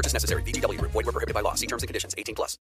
Purchase 0.00 0.14
necessary. 0.14 0.42
VGW. 0.44 0.80
Void 0.80 1.04
were 1.04 1.12
prohibited 1.12 1.34
by 1.34 1.42
law. 1.42 1.52
See 1.52 1.66
terms 1.66 1.82
and 1.82 1.88
conditions. 1.88 2.14
18 2.16 2.34
plus. 2.34 2.56